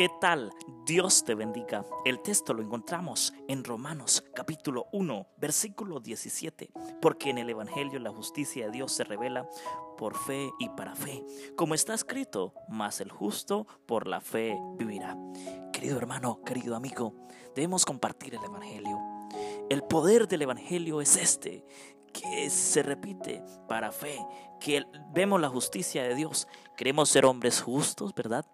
¿Qué 0.00 0.08
tal? 0.18 0.50
Dios 0.86 1.24
te 1.26 1.34
bendiga. 1.34 1.84
El 2.06 2.22
texto 2.22 2.54
lo 2.54 2.62
encontramos 2.62 3.34
en 3.48 3.62
Romanos 3.64 4.24
capítulo 4.34 4.86
1, 4.92 5.26
versículo 5.36 6.00
17. 6.00 6.70
Porque 7.02 7.28
en 7.28 7.36
el 7.36 7.50
Evangelio 7.50 7.98
la 7.98 8.10
justicia 8.10 8.64
de 8.64 8.72
Dios 8.72 8.92
se 8.92 9.04
revela 9.04 9.46
por 9.98 10.16
fe 10.16 10.52
y 10.58 10.70
para 10.70 10.94
fe. 10.94 11.22
Como 11.54 11.74
está 11.74 11.92
escrito, 11.92 12.54
mas 12.66 13.02
el 13.02 13.12
justo 13.12 13.66
por 13.84 14.06
la 14.06 14.22
fe 14.22 14.56
vivirá. 14.78 15.18
Querido 15.70 15.98
hermano, 15.98 16.40
querido 16.46 16.76
amigo, 16.76 17.12
debemos 17.54 17.84
compartir 17.84 18.34
el 18.34 18.42
Evangelio. 18.42 18.98
El 19.68 19.82
poder 19.82 20.28
del 20.28 20.40
Evangelio 20.40 21.02
es 21.02 21.18
este, 21.18 21.62
que 22.12 22.50
se 22.50 22.82
repite 22.82 23.42
para 23.68 23.92
fe, 23.92 24.18
que 24.60 24.84
vemos 25.12 25.40
la 25.40 25.48
justicia 25.48 26.02
de 26.02 26.14
Dios. 26.14 26.48
Queremos 26.76 27.08
ser 27.08 27.24
hombres 27.24 27.60
justos, 27.60 28.14
¿verdad? 28.14 28.44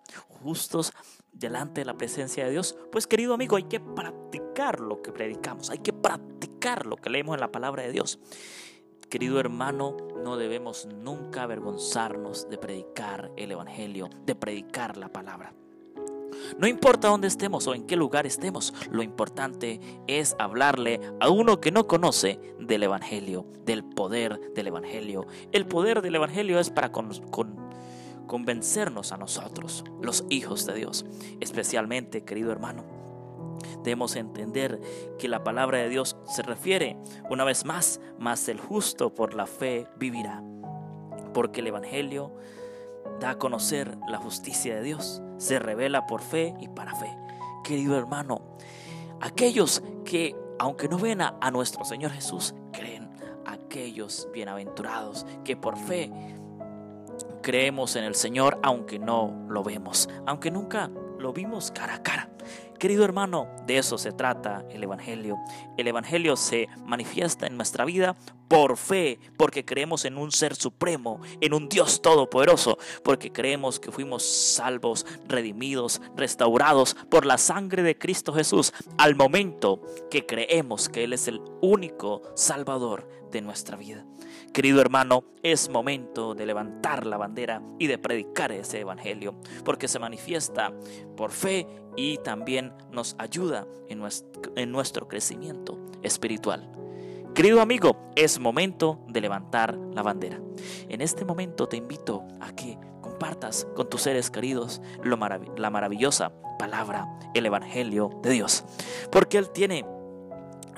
Justos 0.42 0.92
delante 1.32 1.80
de 1.82 1.84
la 1.84 1.96
presencia 1.96 2.44
de 2.44 2.52
Dios. 2.52 2.76
Pues 2.90 3.06
querido 3.06 3.34
amigo, 3.34 3.56
hay 3.56 3.64
que 3.64 3.80
practicar 3.80 4.80
lo 4.80 5.02
que 5.02 5.12
predicamos, 5.12 5.70
hay 5.70 5.78
que 5.78 5.92
practicar 5.92 6.86
lo 6.86 6.96
que 6.96 7.10
leemos 7.10 7.34
en 7.34 7.40
la 7.40 7.52
palabra 7.52 7.82
de 7.82 7.92
Dios. 7.92 8.18
Querido 9.10 9.38
hermano, 9.38 9.96
no 10.22 10.36
debemos 10.36 10.86
nunca 10.86 11.44
avergonzarnos 11.44 12.48
de 12.48 12.58
predicar 12.58 13.30
el 13.36 13.52
Evangelio, 13.52 14.10
de 14.24 14.34
predicar 14.34 14.96
la 14.96 15.12
palabra. 15.12 15.54
No 16.58 16.66
importa 16.66 17.08
dónde 17.08 17.28
estemos 17.28 17.66
o 17.66 17.74
en 17.74 17.86
qué 17.86 17.96
lugar 17.96 18.26
estemos, 18.26 18.74
lo 18.90 19.02
importante 19.02 19.80
es 20.06 20.36
hablarle 20.38 21.00
a 21.20 21.30
uno 21.30 21.60
que 21.60 21.72
no 21.72 21.86
conoce 21.86 22.40
del 22.58 22.82
Evangelio, 22.82 23.46
del 23.64 23.84
poder 23.84 24.52
del 24.54 24.68
Evangelio. 24.68 25.26
El 25.52 25.66
poder 25.66 26.02
del 26.02 26.14
Evangelio 26.14 26.58
es 26.58 26.70
para 26.70 26.92
convencernos 28.26 29.12
a 29.12 29.16
nosotros, 29.16 29.84
los 30.00 30.24
hijos 30.28 30.66
de 30.66 30.74
Dios. 30.74 31.04
Especialmente, 31.40 32.24
querido 32.24 32.52
hermano, 32.52 32.84
debemos 33.82 34.16
entender 34.16 34.80
que 35.18 35.28
la 35.28 35.44
palabra 35.44 35.78
de 35.78 35.88
Dios 35.88 36.16
se 36.26 36.42
refiere, 36.42 36.96
una 37.30 37.44
vez 37.44 37.64
más, 37.64 38.00
más 38.18 38.48
el 38.48 38.60
justo 38.60 39.14
por 39.14 39.34
la 39.34 39.46
fe 39.46 39.86
vivirá. 39.96 40.42
Porque 41.32 41.60
el 41.60 41.66
Evangelio 41.68 42.32
da 43.20 43.30
a 43.30 43.38
conocer 43.38 43.96
la 44.08 44.18
justicia 44.18 44.76
de 44.76 44.82
Dios, 44.82 45.22
se 45.38 45.58
revela 45.58 46.06
por 46.06 46.22
fe 46.22 46.54
y 46.60 46.68
para 46.68 46.94
fe. 46.94 47.16
Querido 47.64 47.96
hermano, 47.96 48.40
aquellos 49.20 49.82
que, 50.04 50.36
aunque 50.58 50.88
no 50.88 50.98
ven 50.98 51.20
a, 51.20 51.50
nuestro 51.50 51.84
Señor 51.84 52.12
Jesús, 52.12 52.54
creen, 52.72 53.10
aquellos 53.44 54.28
bienaventurados 54.32 55.26
que 55.44 55.56
por 55.56 55.76
fe 55.76 56.10
creemos 57.42 57.96
en 57.96 58.04
el 58.04 58.14
Señor, 58.14 58.58
aunque 58.62 58.98
no 58.98 59.46
lo 59.48 59.62
vemos, 59.62 60.08
aunque 60.26 60.50
nunca 60.50 60.90
lo 61.18 61.32
vimos 61.32 61.70
cara 61.70 61.96
a 61.96 62.02
cara. 62.02 62.35
Querido 62.78 63.04
hermano, 63.04 63.48
de 63.66 63.78
eso 63.78 63.96
se 63.96 64.12
trata 64.12 64.64
el 64.70 64.82
Evangelio. 64.82 65.38
El 65.78 65.88
Evangelio 65.88 66.36
se 66.36 66.68
manifiesta 66.84 67.46
en 67.46 67.56
nuestra 67.56 67.84
vida 67.84 68.16
por 68.48 68.76
fe, 68.76 69.18
porque 69.36 69.64
creemos 69.64 70.04
en 70.04 70.18
un 70.18 70.30
ser 70.30 70.54
supremo, 70.54 71.20
en 71.40 71.54
un 71.54 71.68
Dios 71.68 72.02
todopoderoso, 72.02 72.78
porque 73.02 73.32
creemos 73.32 73.80
que 73.80 73.90
fuimos 73.90 74.24
salvos, 74.24 75.06
redimidos, 75.26 76.00
restaurados 76.14 76.94
por 77.10 77.26
la 77.26 77.38
sangre 77.38 77.82
de 77.82 77.98
Cristo 77.98 78.32
Jesús 78.32 78.72
al 78.98 79.16
momento 79.16 79.80
que 80.10 80.26
creemos 80.26 80.88
que 80.88 81.04
Él 81.04 81.12
es 81.12 81.28
el 81.28 81.40
único 81.62 82.22
Salvador 82.34 83.08
de 83.30 83.40
nuestra 83.40 83.76
vida. 83.76 84.04
Querido 84.52 84.80
hermano, 84.80 85.24
es 85.42 85.68
momento 85.68 86.34
de 86.34 86.46
levantar 86.46 87.06
la 87.06 87.16
bandera 87.16 87.62
y 87.78 87.88
de 87.88 87.98
predicar 87.98 88.52
ese 88.52 88.80
Evangelio, 88.80 89.34
porque 89.64 89.88
se 89.88 89.98
manifiesta 89.98 90.72
por 91.16 91.30
fe 91.30 91.66
y 91.96 92.18
también 92.18 92.35
nos 92.90 93.16
ayuda 93.18 93.66
en 93.88 93.98
nuestro, 94.72 95.08
crecimiento 95.08 95.78
espiritual. 96.02 96.70
Querido 97.34 97.60
amigo, 97.60 97.96
es 98.16 98.38
momento 98.38 99.00
de 99.08 99.20
levantar 99.20 99.76
la 99.92 100.02
bandera. 100.02 100.40
En 100.88 101.00
este 101.00 101.24
momento 101.24 101.68
te 101.68 101.76
invito 101.76 102.24
a 102.40 102.54
que 102.54 102.78
compartas 103.02 103.66
con 103.74 103.90
tus 103.90 104.02
seres 104.02 104.30
queridos 104.30 104.80
la 105.04 105.70
maravillosa 105.70 106.32
palabra, 106.58 107.06
el 107.34 107.46
Evangelio 107.46 108.10
de 108.22 108.30
Dios, 108.30 108.64
porque 109.10 109.38
Él 109.38 109.50
tiene 109.50 109.84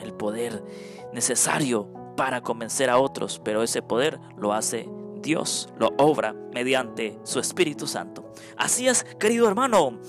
el 0.01 0.13
poder 0.15 0.65
necesario 1.13 1.89
para 2.17 2.41
convencer 2.41 2.91
a 2.91 2.99
otros, 2.99 3.41
pero 3.45 3.63
ese 3.63 3.83
poder 3.83 4.19
lo 4.37 4.53
hace 4.53 4.89
Dios, 5.23 5.69
lo 5.79 5.93
obra 5.99 6.35
mediante 6.53 7.19
su 7.23 7.39
Espíritu 7.39 7.87
Santo. 7.87 8.33
Así 8.57 8.89
es, 8.89 9.05
querido 9.19 9.47
hermano, 9.49 10.01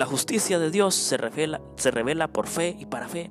la 0.00 0.06
justicia 0.06 0.58
de 0.58 0.70
Dios 0.70 0.94
se 0.94 1.18
revela, 1.18 2.28
por 2.32 2.46
fe 2.46 2.74
y 2.78 2.86
para 2.86 3.06
fe, 3.06 3.30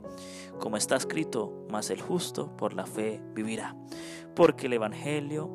como 0.60 0.78
está 0.78 0.98
escrito, 0.98 1.66
mas 1.68 1.90
el 1.90 2.00
justo 2.00 2.56
por 2.56 2.76
la 2.76 2.86
fe 2.86 3.20
vivirá. 3.34 3.76
Porque 4.36 4.68
el 4.68 4.74
Evangelio, 4.74 5.50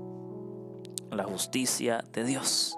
la 1.13 1.23
justicia 1.23 2.03
de 2.13 2.25
Dios. 2.25 2.77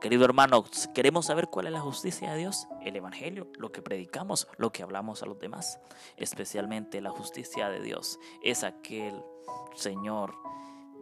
Querido 0.00 0.24
hermano, 0.24 0.64
queremos 0.94 1.26
saber 1.26 1.48
cuál 1.48 1.66
es 1.66 1.72
la 1.72 1.80
justicia 1.80 2.30
de 2.30 2.38
Dios, 2.38 2.68
el 2.84 2.94
Evangelio, 2.94 3.48
lo 3.58 3.72
que 3.72 3.82
predicamos, 3.82 4.46
lo 4.56 4.70
que 4.70 4.84
hablamos 4.84 5.24
a 5.24 5.26
los 5.26 5.40
demás. 5.40 5.80
Especialmente 6.16 7.00
la 7.00 7.10
justicia 7.10 7.70
de 7.70 7.80
Dios 7.82 8.20
es 8.44 8.62
aquel 8.62 9.20
Señor 9.74 10.36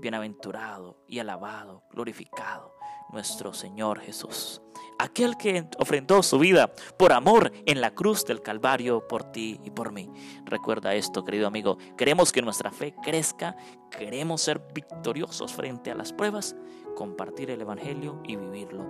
bienaventurado 0.03 1.03
y 1.09 1.19
alabado, 1.21 1.85
glorificado, 1.91 2.75
nuestro 3.11 3.55
Señor 3.55 4.01
Jesús 4.01 4.61
aquel 5.03 5.37
que 5.37 5.69
ofrendó 5.79 6.23
su 6.23 6.39
vida 6.39 6.73
por 6.97 7.13
amor 7.13 7.53
en 7.67 7.81
la 7.81 7.93
cruz 7.93 8.25
del 8.25 8.41
Calvario 8.41 9.07
por 9.09 9.25
ti 9.25 9.61
y 9.65 9.71
por 9.71 9.93
mí. 9.93 10.09
Recuerda 10.45 10.95
esto, 10.95 11.25
querido 11.25 11.49
amigo. 11.49 11.77
Queremos 11.97 12.31
que 12.31 12.41
nuestra 12.41 12.71
fe 12.71 12.95
crezca, 13.03 13.57
queremos 13.91 14.43
ser 14.43 14.63
victoriosos 14.73 15.53
frente 15.53 15.91
a 15.91 15.97
las 15.97 16.13
pruebas, 16.13 16.55
compartir 16.97 17.51
el 17.51 17.61
Evangelio 17.61 18.21
y 18.25 18.37
vivirlo. 18.37 18.87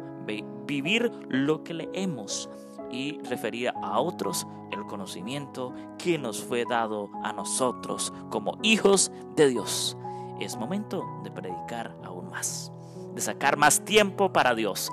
Vivir 0.67 1.11
lo 1.29 1.65
que 1.65 1.75
leemos 1.75 2.49
y 2.91 3.19
referir 3.23 3.73
a 3.83 3.99
otros 3.99 4.47
el 4.71 4.85
conocimiento 4.85 5.75
que 5.99 6.19
nos 6.19 6.43
fue 6.43 6.65
dado 6.69 7.11
a 7.25 7.33
nosotros 7.33 8.13
como 8.31 8.59
hijos 8.63 9.11
de 9.35 9.49
Dios. 9.49 9.97
Es 10.43 10.57
momento 10.57 11.05
de 11.23 11.31
predicar 11.31 11.95
aún 12.05 12.31
más, 12.31 12.73
de 13.15 13.21
sacar 13.21 13.57
más 13.57 13.85
tiempo 13.85 14.33
para 14.33 14.55
Dios 14.55 14.91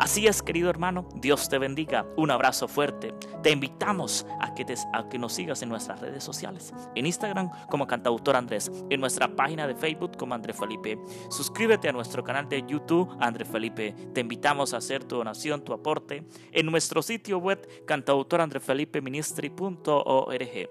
Así 0.00 0.26
es, 0.26 0.42
querido 0.42 0.70
hermano, 0.70 1.06
Dios 1.14 1.50
te 1.50 1.58
bendiga. 1.58 2.06
Un 2.16 2.30
abrazo 2.30 2.68
fuerte. 2.68 3.12
Te 3.42 3.50
invitamos 3.50 4.24
a 4.40 4.54
que, 4.54 4.64
que 4.64 5.18
nos 5.18 5.34
sigas 5.34 5.60
en 5.60 5.68
nuestras 5.68 6.00
redes 6.00 6.24
sociales. 6.24 6.72
En 6.94 7.04
Instagram 7.04 7.50
como 7.68 7.86
cantautor 7.86 8.34
Andrés. 8.34 8.72
En 8.88 8.98
nuestra 8.98 9.36
página 9.36 9.66
de 9.66 9.74
Facebook 9.74 10.16
como 10.16 10.34
André 10.34 10.54
Felipe. 10.54 10.98
Suscríbete 11.28 11.90
a 11.90 11.92
nuestro 11.92 12.24
canal 12.24 12.48
de 12.48 12.64
YouTube 12.66 13.14
André 13.20 13.44
Felipe. 13.44 13.94
Te 14.14 14.22
invitamos 14.22 14.72
a 14.72 14.78
hacer 14.78 15.04
tu 15.04 15.16
donación, 15.16 15.62
tu 15.62 15.74
aporte 15.74 16.24
en 16.50 16.64
nuestro 16.64 17.02
sitio 17.02 17.36
web 17.36 17.68
cantautorandrefelipeministry.org. 17.84 20.70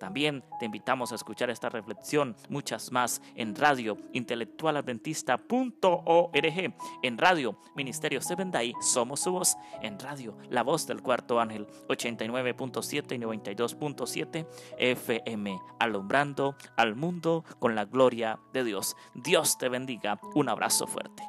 También 0.00 0.42
te 0.58 0.64
invitamos 0.64 1.12
a 1.12 1.14
escuchar 1.14 1.50
esta 1.50 1.68
reflexión, 1.68 2.34
muchas 2.48 2.90
más, 2.90 3.20
en 3.34 3.54
radio 3.54 3.98
intelectualadventista.org, 4.14 6.74
en 7.02 7.18
radio 7.18 7.58
Ministerio 7.76 8.22
Seven 8.22 8.50
Day, 8.50 8.72
somos 8.80 9.20
su 9.20 9.30
voz, 9.30 9.58
en 9.82 9.98
radio 9.98 10.38
La 10.48 10.62
Voz 10.62 10.86
del 10.86 11.02
Cuarto 11.02 11.38
Ángel 11.38 11.66
89.7 11.88 13.14
y 13.14 13.18
92.7 13.18 14.46
FM, 14.78 15.60
alumbrando 15.78 16.56
al 16.76 16.96
mundo 16.96 17.44
con 17.58 17.74
la 17.74 17.84
gloria 17.84 18.38
de 18.54 18.64
Dios. 18.64 18.96
Dios 19.14 19.58
te 19.58 19.68
bendiga. 19.68 20.18
Un 20.34 20.48
abrazo 20.48 20.86
fuerte. 20.86 21.22